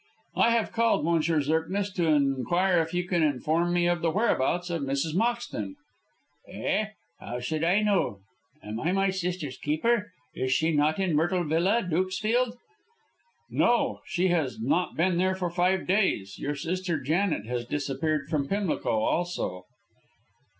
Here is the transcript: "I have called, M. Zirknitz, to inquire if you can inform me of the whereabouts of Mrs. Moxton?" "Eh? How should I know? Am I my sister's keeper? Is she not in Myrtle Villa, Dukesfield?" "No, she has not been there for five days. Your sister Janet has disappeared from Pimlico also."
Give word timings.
"I 0.35 0.49
have 0.49 0.71
called, 0.71 1.05
M. 1.05 1.21
Zirknitz, 1.21 1.91
to 1.93 2.07
inquire 2.07 2.81
if 2.81 2.91
you 2.91 3.07
can 3.07 3.21
inform 3.21 3.71
me 3.71 3.87
of 3.87 4.01
the 4.01 4.09
whereabouts 4.09 4.71
of 4.71 4.81
Mrs. 4.81 5.13
Moxton?" 5.13 5.75
"Eh? 6.51 6.85
How 7.19 7.39
should 7.39 7.63
I 7.63 7.83
know? 7.83 8.21
Am 8.63 8.79
I 8.79 8.93
my 8.93 9.11
sister's 9.11 9.59
keeper? 9.59 10.11
Is 10.33 10.51
she 10.51 10.71
not 10.71 10.97
in 10.97 11.15
Myrtle 11.15 11.43
Villa, 11.43 11.83
Dukesfield?" 11.87 12.57
"No, 13.51 13.99
she 14.07 14.29
has 14.29 14.59
not 14.59 14.95
been 14.97 15.17
there 15.19 15.35
for 15.35 15.51
five 15.51 15.85
days. 15.85 16.39
Your 16.39 16.55
sister 16.55 16.99
Janet 16.99 17.45
has 17.45 17.63
disappeared 17.67 18.27
from 18.27 18.47
Pimlico 18.47 19.03
also." 19.03 19.65